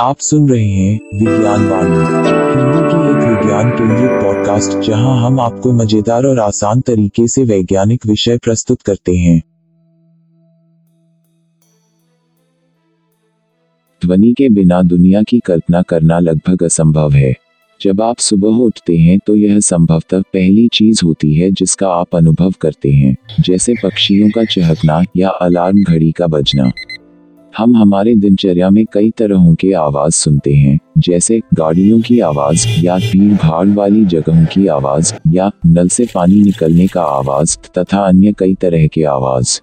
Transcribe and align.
आप 0.00 0.18
सुन 0.18 0.48
रहे 0.50 0.64
हैं 0.64 0.92
विज्ञान 1.14 1.66
वाणी, 1.68 1.96
हिंदी 2.50 2.82
की 2.82 3.00
एक 3.08 3.24
विज्ञान 3.28 3.70
केंद्रित 3.70 4.10
पॉडकास्ट 4.22 4.78
जहाँ 4.78 5.16
हम 5.20 5.40
आपको 5.40 5.72
मज़ेदार 5.72 6.26
और 6.26 6.38
आसान 6.40 6.80
तरीके 6.80 7.26
से 7.28 7.44
वैज्ञानिक 7.44 8.06
विषय 8.06 8.38
प्रस्तुत 8.38 8.82
करते 8.82 9.16
हैं। 9.16 9.38
ध्वनि 14.02 14.32
के 14.32 14.48
बिना 14.48 14.80
दुनिया 14.82 15.22
की 15.22 15.40
कल्पना 15.40 15.82
करना 15.82 16.18
लगभग 16.18 16.62
असंभव 16.62 17.12
है। 17.12 17.34
जब 17.80 18.02
आप 18.02 18.18
सुबह 18.18 18.64
उठते 18.64 18.96
हैं 18.96 19.18
तो 19.26 19.36
यह 19.36 19.60
संभवतः 19.60 20.22
पहली 20.22 20.68
चीज़ 20.68 21.00
होती 21.04 21.34
है 21.34 21.50
जिसका 21.50 21.88
आप 21.88 22.16
अनुभव 22.16 22.54
करते 22.60 22.90
हैं, 22.90 23.16
जैसे 23.40 23.74
पक्षियों 23.82 24.30
का 24.30 24.44
चहकना 24.44 25.02
या 25.16 25.28
अलार्म 25.28 25.82
घड़ी 25.82 26.10
का 26.12 26.26
बजना। 26.26 26.70
हम 27.56 27.76
हमारे 27.76 28.14
दिनचर्या 28.14 28.70
में 28.70 28.84
कई 28.92 29.10
तरहों 29.10 29.54
के 29.54 29.72
आवाज़ 29.72 30.12
सुनते 30.12 30.54
हैं, 30.54 30.78
जैसे 30.98 31.40
गाड़ियों 31.54 32.00
की 32.00 32.20
आवाज़ 32.20 32.66
या 32.84 32.96
भीड़ 32.98 33.34
भाड़ 33.34 33.68
वाली 33.68 34.04
जगहों 34.04 34.46
की 34.46 34.66
आवाज़ 34.66 35.14
या 35.28 35.50
नल 35.66 35.88
से 35.88 36.06
पानी 36.14 36.42
निकलने 36.42 36.86
का 36.86 37.02
आवाज़ 37.02 37.56
तथा 37.78 37.98
अन्य 37.98 38.32
कई 38.32 38.54
तरह 38.54 38.86
के 38.86 39.02
आवाज़। 39.02 39.60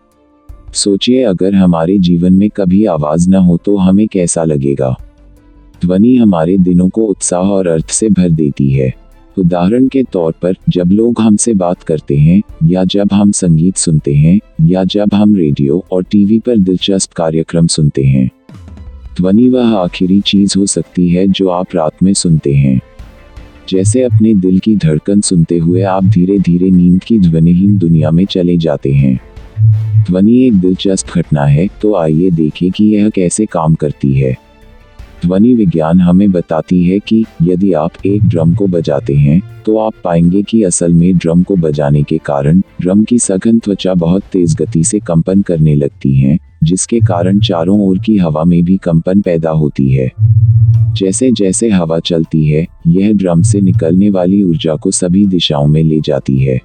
सोचिए 0.74 1.24
अगर 1.24 1.56
हमारे 1.56 1.98
जीवन 1.98 2.34
में 2.34 2.50
कभी 2.50 2.86
आवाज़ 2.86 3.30
न 3.30 3.34
हो 3.34 3.58
तो 3.58 3.78
हमें 3.78 4.08
कैसा 4.08 4.44
लगेगा? 4.44 4.96
ध्वनि 5.82 6.16
हमारे 6.16 6.58
दिनों 6.58 6.90
को 6.90 7.02
उत्साह 7.02 7.42
और 7.42 7.68
अर्थ 7.68 7.90
से 7.90 8.10
भर 8.10 8.30
देती 8.30 8.72
है। 8.72 8.94
उदाहरण 9.40 9.88
के 9.88 10.04
तौर 10.04 10.34
पर, 10.42 10.56
जब 10.70 10.86
लोग 10.92 11.22
हमसे 11.22 11.54
बात 11.54 11.84
करते 11.84 12.18
हैं, 12.18 12.42
या 12.64 12.84
जब 12.84 13.10
हम 13.14 13.32
संगीत 13.32 13.78
सुनते 13.78 14.14
हैं, 14.14 14.40
या 14.62 14.84
जब 14.84 15.10
हम 15.14 15.36
रेडियो 15.36 15.86
और 15.92 16.04
टीवी 16.04 16.40
पर 16.40 16.58
दिलचस्प 16.58 17.14
कार्यक्रम 17.14 17.68
सुनते 17.68 18.04
हैं। 18.04 18.30
ध्वनि 19.16 19.50
वह 19.50 19.76
आखिरी 19.76 20.22
चीज़ 20.22 20.60
हो 20.60 20.66
सकती 20.66 21.10
है 21.10 21.28
जो 21.28 21.50
आप 21.50 21.68
रात 21.76 22.04
में 22.04 22.14
सुनते 22.14 22.54
हैं। 22.54 22.82
जैसे 23.70 24.04
अपने 24.04 24.34
दिल 24.34 24.60
की 24.60 24.76
धड़कन 24.76 25.22
सुनते 25.22 25.58
हुए 25.58 25.82
आप 25.82 26.04
धीरे 26.04 26.40
धीरे 26.40 26.70
नींद 26.70 27.04
की 27.04 27.20
ध्वनिहीन 27.20 27.78
दुनिया 27.78 28.12
में 28.12 28.26
चले 28.26 28.58
जाते 28.58 28.92
हैं। 28.92 29.20
ध्वनि 30.04 30.46
एक 30.48 30.54
दिलचस्प 30.54 31.08
घटना 31.16 31.46
है 31.46 31.68
तो 31.82 31.96
आइए 31.96 32.32
देखें 32.32 32.72
कि 32.72 32.86
यह 32.86 33.10
कैसे 33.10 33.46
काम 33.46 33.76
करती 33.76 34.14
है। 34.14 34.47
ध्वनि 35.26 35.54
विज्ञान 35.54 36.00
हमें 36.00 36.32
बताती 36.32 36.84
है 36.86 37.00
कि 37.00 37.24
यदि 37.42 37.72
आप 37.74 38.06
एक 38.06 38.24
ड्रम 38.24 38.54
को 38.56 38.68
बजाते 38.68 39.14
हैं 39.14 39.42
तो 39.66 39.78
आप 39.78 39.94
पाएँगे 40.04 40.42
कि 40.42 40.62
असल 40.64 40.94
में 40.94 41.18
ड्रम 41.18 41.44
को 41.44 41.56
बजाने 41.56 42.04
के 42.04 42.18
कारण 42.18 42.60
ड्रम 42.82 43.04
की 43.04 43.18
सघन 43.20 43.60
त्वचा 43.60 43.94
बहुत 43.94 44.24
तेज 44.32 44.56
गति 44.56 44.84
से 44.84 45.00
कंपन 45.00 45.42
करने 45.42 45.76
लगती 45.76 46.16
है, 46.16 46.38
जिसके 46.64 47.00
कारण 47.00 47.40
चारों 47.40 47.80
ओर 47.80 48.00
की 48.00 48.18
हवा 48.18 48.44
में 48.44 48.64
भी 48.64 48.78
कंपन 48.78 49.22
पैदा 49.22 49.50
होती 49.50 49.92
है। 49.92 50.12
जैसे 50.94 51.32
जैसे 51.32 51.70
हवा 51.70 52.00
चलती 52.00 52.46
है, 52.46 52.66
यह 52.88 53.14
ड्रम 53.14 53.42
से 53.42 53.62
निकलने 53.62 54.10
वाली 54.10 54.44
ऊर्जा 54.44 54.76
को 54.76 54.92
सभी 54.92 55.26
दिशाओं 55.26 55.68
में 55.68 55.84
ले 55.84 56.00
जाती 56.00 56.38
है। 56.38 56.60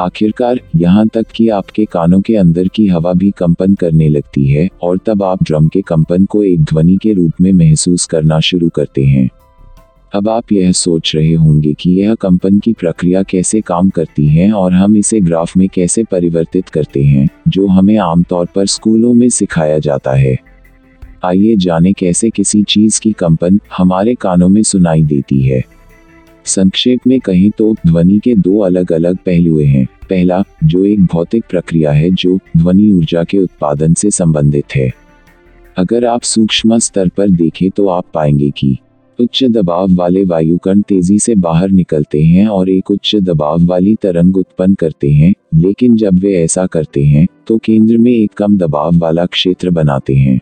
आखिरकार, 0.00 0.60
यहाँ 0.76 1.08
तक 1.08 1.26
कि 1.36 1.48
आपके 1.48 1.84
कानों 1.84 2.20
के 2.20 2.36
अंदर 2.36 2.68
की 2.68 2.86
हवा 2.86 3.12
भी 3.12 3.30
कंपन 3.30 3.74
करने 3.74 4.08
लगती 4.08 4.46
है, 4.46 4.68
और 4.82 4.98
तब 4.98 5.22
आप 5.22 5.42
ड्रम 5.42 5.68
के 5.68 5.80
कंपन 5.80 6.24
को 6.24 6.44
एक 6.44 6.64
ध्वनि 6.64 6.98
के 7.02 7.12
रूप 7.12 7.32
में 7.40 7.52
महसूस 7.52 8.06
करना 8.06 8.40
शुरू 8.40 8.68
करते 8.68 9.04
हैं। 9.04 9.28
अब 10.14 10.28
आप 10.28 10.52
यह 10.52 10.72
सोच 10.72 11.12
रहे 11.16 11.32
होंगे 11.32 11.72
कि 11.72 11.90
यह 11.90 12.14
कंपन 12.14 12.58
की 12.58 12.72
प्रक्रिया 12.72 13.22
कैसे 13.22 13.60
काम 13.60 13.90
करती 13.90 14.26
है 14.26 14.52
और 14.52 14.72
हम 14.72 14.96
इसे 14.96 15.20
ग्राफ 15.20 15.56
में 15.56 15.68
कैसे 15.68 16.04
परिवर्तित 16.04 16.68
करते 16.68 17.04
हैं, 17.04 17.28
जो 17.48 17.66
हमें 17.66 17.96
आमतौर 17.96 18.46
पर 18.54 18.66
स्कूलों 18.66 19.14
में 19.14 19.28
सिखाया 19.28 19.78
जाता 19.78 20.12
है। 20.12 20.36
आइए 21.24 21.56
जाने 21.56 21.92
कैसे 21.92 22.30
किसी 22.30 22.62
चीज़ 22.62 23.00
की 23.00 23.12
कंपन 23.12 23.60
हमारे 23.76 24.14
कानों 24.14 24.48
में 24.48 24.62
सुनाई 24.62 25.02
देती 25.02 25.42
है। 25.42 25.79
संक्षेप 26.50 27.06
में 27.06 27.18
कहें 27.20 27.50
तो 27.50 27.72
ध्वनि 27.86 28.18
के 28.18 28.34
दो 28.34 28.58
अलग 28.58 28.92
अलग 28.92 29.16
पहलू 29.16 29.58
हैं। 29.60 29.86
पहला, 30.10 30.42
जो 30.64 30.84
एक 30.84 31.04
भौतिक 31.06 31.44
प्रक्रिया 31.50 31.92
है 31.92 32.10
जो 32.10 32.38
ध्वनि 32.56 32.90
ऊर्जा 32.90 33.24
के 33.24 33.38
उत्पादन 33.38 33.94
से 33.94 34.10
संबंधित 34.10 34.74
है। 34.76 34.90
अगर 35.76 36.04
आप 36.04 36.22
सूक्ष्म 36.22 36.78
स्तर 36.78 37.08
पर 37.08 37.30
देखें 37.30 37.68
तो 37.70 37.86
आप 37.88 38.04
पाएँगे 38.14 38.50
कि, 38.50 38.76
उच्च 39.18 39.42
दबाव 39.44 39.94
वाले 39.94 40.24
वायु 40.24 40.58
कण 40.58 40.80
तेज़ी 40.80 41.18
से 41.18 41.34
बाहर 41.34 41.70
निकलते 41.70 42.22
हैं 42.22 42.46
और 42.48 42.68
एक 42.70 42.90
उच्च 42.90 43.14
दबाव 43.16 43.64
वाली 43.64 43.94
तरंग 43.94 44.36
उत्पन्न 44.36 44.74
करते 44.74 45.10
हैं, 45.10 45.32
लेकिन 45.54 45.96
जब 45.96 46.18
वे 46.18 46.34
ऐसा 46.34 46.66
करते 46.66 47.04
हैं 47.04 47.26
तो 47.46 47.58
केंद्र 47.58 47.98
में 47.98 48.12
एक 48.12 48.32
कम 48.36 48.56
दबाव 48.56 48.98
वाला 48.98 49.26
क्षेत्र 49.26 49.70
बनाते 49.70 50.14
हैं। 50.14 50.38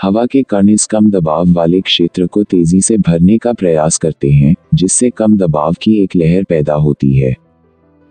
हवा 0.00 0.24
के 0.26 0.42
कण 0.42 0.68
इस 0.68 0.84
कम 0.86 1.10
दबाव 1.10 1.52
वाले 1.52 1.80
क्षेत्र 1.80 2.26
को 2.26 2.42
तेज़ी 2.42 2.80
से 2.80 2.96
भरने 2.98 3.36
का 3.38 3.52
प्रयास 3.52 3.96
करते 3.98 4.30
हैं, 4.30 4.54
जिससे 4.74 5.10
कम 5.10 5.36
दबाव 5.36 5.74
की 5.82 5.94
एक 6.02 6.16
लहर 6.16 6.44
पैदा 6.44 6.74
होती 6.74 7.12
है। 7.12 7.34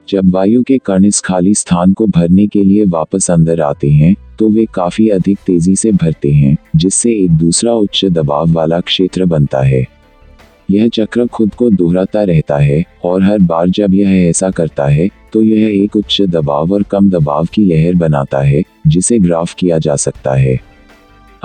जब 0.08 0.32
वायु 0.32 0.64
के 0.64 0.78
कण 0.78 1.06
इस 1.06 1.20
खाली 1.22 1.54
स्थान 1.54 1.94
को 1.94 2.08
भरने 2.08 2.48
के 2.48 2.64
लिए 2.64 2.86
वापस 2.86 3.30
अंदर 3.32 3.62
आते 3.62 3.90
हैं 3.90 4.16
तो 4.40 4.50
वे 4.50 4.66
काफ़ी 4.76 5.08
अधिक 5.10 5.40
तेज़ी 5.46 5.76
से 5.76 5.92
भरते 5.92 6.32
हैं, 6.32 6.56
जिससे 6.76 7.14
एक 7.14 7.32
दूसरा 7.32 7.74
उच्च 7.74 8.04
दबाव 8.06 8.52
वाला 8.52 8.80
क्षेत्र 8.82 9.26
बनता 9.26 9.62
है। 9.62 9.86
यह 10.70 10.88
चक्र 10.90 11.28
खुद 11.28 11.54
को 11.54 11.70
दोहराता 11.70 12.24
रहता 12.24 12.58
है, 12.58 12.84
और 13.06 13.24
हर 13.24 13.40
बार 13.42 13.70
जब 13.70 13.94
यह 13.94 14.10
ऐसा 14.20 14.50
करता 14.52 14.88
है 14.88 15.10
तो 15.34 15.42
यह 15.44 15.84
एक 15.84 15.96
उच्च 15.96 16.22
दबाव 16.22 16.74
और 16.74 16.84
कम 16.84 17.10
दबाव 17.10 17.46
की 17.46 17.66
लहर 17.66 17.96
बनाता 17.96 18.42
है, 18.42 18.64
जिसे 18.88 19.20
ग्राफ 19.20 19.54
किया 19.54 19.78
जा 19.80 19.96
सकता 19.98 20.34
है। 20.34 20.60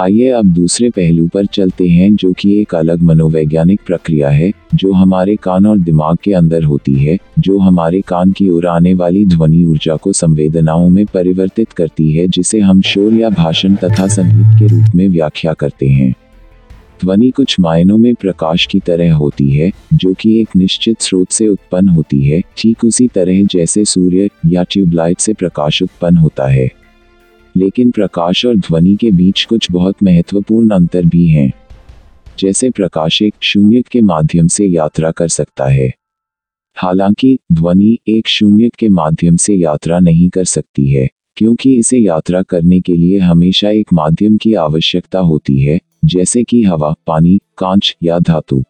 आइए 0.01 0.29
अब 0.29 0.47
दूसरे 0.47 0.91
पहलू 0.91 1.29
पर 1.29 1.47
चलते 1.47 1.89
हैं 1.89 2.17
जो 2.17 2.33
कि 2.33 2.61
एक 2.61 2.75
अलग 2.75 3.03
मनोवैज्ञानिक 3.03 3.81
प्रक्रिया 3.87 4.29
है, 4.29 4.53
जो 4.75 4.93
हमारे 4.93 5.37
कान 5.37 5.67
और 5.67 5.79
दिमाग 5.79 6.17
के 6.23 6.33
अंदर 6.33 6.65
होती 6.65 6.95
है, 6.95 7.19
जो 7.39 7.59
हमारे 7.59 8.01
कान 8.01 8.33
की 8.33 8.49
ओर 8.49 8.67
आने 8.67 8.95
वाली 8.95 9.27
ध्वनि 9.27 9.65
ऊर्जा 9.65 9.97
को 9.97 10.13
संवेदनाओं 10.13 10.89
में 10.89 11.07
परिवर्तित 11.07 11.73
करती 11.73 12.13
है, 12.13 12.29
जिसे 12.29 12.61
हम 12.61 12.83
शोर 12.83 13.13
या 13.13 13.31
भाषण 13.31 13.75
तथा 13.75 14.07
संगीत 14.07 14.59
के 14.59 14.67
रूप 14.67 14.95
में 14.95 15.09
व्याख्या 15.09 15.53
करते 15.53 15.89
हैं। 15.89 16.15
ध्वनि 17.01 17.31
कुछ 17.31 17.61
मायनों 17.61 17.99
में 17.99 18.15
प्रकाश 18.15 18.67
की 18.67 18.81
तरह 18.81 19.15
होती 19.15 19.51
है, 19.51 19.73
जो 19.95 20.15
कि 20.15 20.41
एक 20.41 20.49
निश्चित 20.57 21.01
स्रोत 21.01 21.31
से 21.31 21.49
उत्पन्न 21.49 21.89
होती 21.89 22.25
है, 22.25 22.43
ठीक 22.57 22.85
उसी 22.85 23.07
तरह 23.07 23.43
जैसे 23.43 23.85
सूर्य 23.85 24.31
या 24.47 24.63
ट्यूबलाइट 24.63 25.19
से 25.19 25.33
प्रकाश 25.33 25.83
उत्पन्न 25.83 26.17
होता 26.17 26.47
है। 26.47 26.88
लेकिन 27.59 27.91
प्रकाश 27.91 28.47
और 28.47 28.57
ध्वनि 28.57 28.97
के 28.97 29.11
बीच 29.11 29.45
कुछ 29.45 29.69
बहुत 29.71 29.95
महत्वपूर्ण 30.03 30.71
अंतर 30.71 31.05
भी 31.05 31.27
हैं। 31.27 31.53
जैसे 32.39 32.71
प्रकाश 32.71 33.23
एक 33.23 33.35
शून्य 33.41 33.83
के 33.83 34.01
माध्यम 34.01 34.47
से 34.47 34.67
यात्रा 34.67 35.11
कर 35.11 35.29
सकता 35.29 35.67
है। 35.67 35.95
हालाँकि, 36.75 37.39
ध्वनि 37.53 37.99
एक 38.09 38.29
शून्य 38.29 38.71
के 38.79 38.89
माध्यम 38.89 39.37
से 39.37 39.55
यात्रा 39.55 40.01
नहीं 40.01 40.29
कर 40.29 40.45
सकती 40.45 40.91
है, 40.91 41.11
क्योंकि 41.37 41.75
इसे 41.77 41.99
यात्रा 41.99 42.43
करने 42.43 42.81
के 42.81 42.93
लिए 42.93 43.19
हमेशा 43.19 43.71
एक 43.71 43.87
माध्यम 43.93 44.37
की 44.37 44.55
आवश्यकता 44.55 45.19
होती 45.19 45.61
है, 45.61 45.81
जैसे 46.05 46.45
कि 46.45 46.63
हवा, 46.63 46.95
पानी, 47.07 47.41
कांच 47.59 47.97
या 48.03 48.19
धातु। 48.19 48.65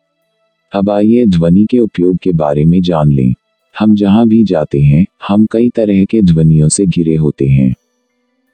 अब 0.72 0.90
आइए 0.90 1.26
ध्वनि 1.26 1.66
के 1.70 1.78
उपयोग 1.78 2.16
के 2.16 2.32
बारे 2.32 2.64
में 2.64 2.82
जान 2.82 3.12
लें। 3.12 3.34
हम 3.78 3.94
जहाँ 3.94 4.28
भी 4.28 4.44
जाते 4.44 4.80
हैं, 4.80 5.06
हम 5.28 5.46
कई 5.46 5.68
तरह 5.68 6.04
के 6.04 6.22
ध्वनियों 6.22 6.68
से 6.68 6.86
घिरे 6.86 7.16
होते 7.16 7.46
हैं। 7.46 7.74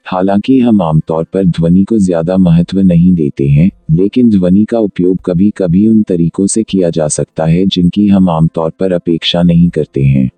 हालाँकि 0.05 0.59
हम 0.59 0.81
आमतौर 0.81 1.23
पर 1.23 1.45
ध्वनि 1.45 1.83
को 1.83 1.97
ज़्यादा 1.97 2.37
महत्व 2.37 2.79
नहीं 2.79 3.13
देते 3.13 3.47
हैं, 3.47 3.69
लेकिन 3.91 4.29
ध्वनि 4.29 4.63
का 4.65 4.79
उपयोग 4.79 5.17
कभी 5.25 5.49
कभी 5.57 5.87
उन 5.87 6.01
तरीकों 6.03 6.45
से 6.47 6.63
किया 6.63 6.89
जा 6.89 7.07
सकता 7.07 7.45
है 7.45 7.65
जिनकी 7.65 8.07
हम 8.07 8.29
आमतौर 8.29 8.71
पर 8.79 8.91
अपेक्षा 8.93 9.41
नहीं 9.43 9.69
करते 9.69 10.03
हैं। 10.03 10.29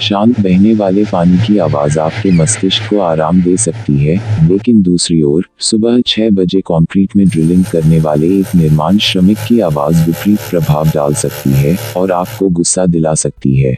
शांत 0.00 0.40
बहने 0.40 0.74
वाले 0.74 1.04
पानी 1.04 1.38
की 1.38 1.56
आवाज़ 1.58 1.98
आपके 1.98 2.30
मस्तिष्क 2.30 2.88
को 2.90 2.98
आराम 3.00 3.40
दे 3.42 3.56
सकती 3.56 3.96
है, 3.96 4.16
लेकिन 4.48 4.82
दूसरी 4.82 5.20
ओर, 5.22 5.46
सुबह 5.60 6.00
छह 6.06 6.30
बजे 6.30 6.60
कंक्रीट 6.60 7.16
में 7.16 7.26
ड्रिलिंग 7.28 7.64
करने 7.64 8.00
वाले 8.00 8.28
एक 8.38 8.54
निर्माण 8.54 8.98
श्रमिक 8.98 9.38
की 9.48 9.58
आवाज़ 9.60 10.04
विपरीत 10.06 10.38
प्रभाव 10.50 10.90
डाल 10.94 11.14
सकती 11.14 11.50
है 11.52 11.76
और 11.96 12.12
आपको 12.12 12.48
गुस्सा 12.50 12.86
दिला 12.86 13.14
सकती 13.14 13.54
है। 13.56 13.76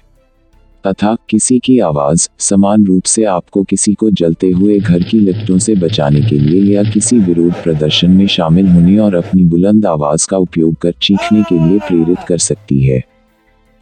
तथा 0.87 1.17
किसी 1.31 1.59
की 1.59 1.79
आवाज़ 1.79 2.29
समान 2.39 2.85
रूप 2.85 3.05
से 3.05 3.25
आपको 3.25 3.63
किसी 3.63 3.95
को 3.95 4.11
जलते 4.11 4.51
हुए 4.51 4.79
घर 4.79 5.03
की 5.03 5.21
लिफ्टों 5.21 5.59
से 5.59 5.75
बचाने 5.75 6.21
के 6.21 6.39
लिए 6.39 6.75
या 6.75 6.83
किसी 6.83 7.19
विरोध 7.19 7.53
प्रदर्शन 7.53 8.11
में 8.11 8.27
शामिल 8.27 8.69
होने 8.69 8.99
और 8.99 9.15
अपनी 9.15 9.45
बुलंद 9.45 9.87
आवाज़ 9.87 10.29
का 10.29 10.39
उपयोग 10.39 10.75
कर 10.75 10.95
चीखने 11.03 11.43
के 11.43 11.69
लिए 11.69 11.79
प्रेरित 11.79 12.19
कर 12.29 12.39
सकती 12.39 12.81
है। 12.83 13.03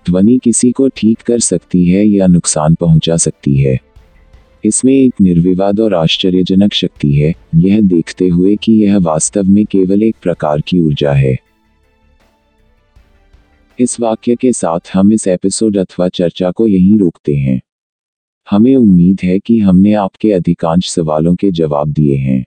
ध्वनि 0.06 0.40
किसी 0.44 0.72
को 0.72 0.88
ठीक 0.88 1.20
कर 1.20 1.38
सकती 1.38 1.88
है 1.88 2.06
या 2.06 2.26
नुकसान 2.26 2.74
पहुँचा 2.74 3.16
सकती 3.16 3.56
है। 3.56 3.78
इसमें 4.64 4.94
एक 4.94 5.14
निर्विवाद 5.20 5.80
और 5.80 5.94
आश्चर्यजनक 5.94 6.72
शक्ति 6.72 7.12
है, 7.12 7.34
यह 7.54 7.80
देखते 7.80 8.28
हुए 8.28 8.56
कि 8.56 8.72
यह 8.72 8.98
वास्तव 8.98 9.42
में 9.42 9.66
केवल 9.66 10.02
एक 10.02 10.16
प्रकार 10.22 10.60
की 10.60 10.80
ऊर्जा 10.80 11.12
है। 11.12 11.38
इस 13.78 14.00
वाक्य 14.00 14.36
के 14.36 14.52
साथ 14.52 14.80
हम 14.92 15.12
इस 15.12 15.28
एपिसोड 15.28 15.76
अथवा 15.76 16.08
चर्चा 16.08 16.50
को 16.50 16.68
यहीं 16.68 16.98
रोकते 16.98 17.34
हैं। 17.34 17.62
हमें 18.50 18.76
उम्मीद 18.76 19.18
है 19.24 19.38
कि 19.38 19.58
हमने 19.58 19.92
आपके 19.92 20.32
अधिकांश 20.32 20.90
सवालों 20.90 21.34
के 21.34 21.50
जवाब 21.50 21.88
दिए 21.88 22.16
हैं। 22.16 22.44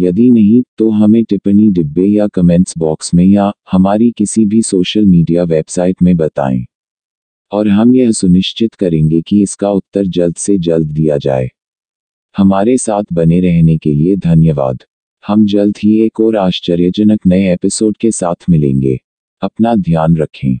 यदि 0.00 0.30
नहीं 0.30 0.62
तो 0.78 0.90
हमें 0.90 1.24
टिप्पणी 1.24 1.68
डिब्बे 1.68 2.04
या 2.04 2.26
कमेंट्स 2.26 2.74
बॉक्स 2.78 3.14
में 3.14 3.26
या 3.26 3.52
हमारी 3.72 4.10
किसी 4.10 4.44
भी 4.44 4.62
सोशल 4.62 5.04
मीडिया 5.04 5.42
वेबसाइट 5.42 6.02
में 6.02 6.16
बताएँ। 6.16 6.66
और 7.52 7.68
हम 7.68 7.94
यह 7.94 8.12
सुनिश्चित 8.12 8.74
करेंगे 8.74 9.20
कि 9.20 9.42
इसका 9.42 9.70
उत्तर 9.70 10.06
जल्द 10.06 10.36
से 10.36 10.58
जल्द 10.58 10.92
दिया 10.92 11.16
जाए। 11.16 11.50
हमारे 12.36 12.78
साथ 12.78 13.04
बने 13.12 13.40
रहने 13.40 13.78
के 13.78 13.94
लिए 13.94 14.16
धन्यवाद। 14.16 14.82
हम 15.26 15.46
जल्द 15.46 15.78
ही 15.78 16.00
एक 16.00 16.20
और 16.20 16.36
आश्चर्यजनक 16.36 17.20
नए 17.26 17.52
एपिसोड 17.52 17.96
के 17.96 18.10
साथ 18.10 18.50
मिलेंगे। 18.50 19.00
अपना 19.42 19.74
ध्यान 19.74 20.16
रखें। 20.16 20.58